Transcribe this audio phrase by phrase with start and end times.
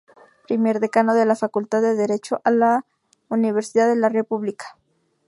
[0.47, 2.85] Primer Decano de la Facultad de Derecho de la
[3.29, 4.75] Universidad de la República.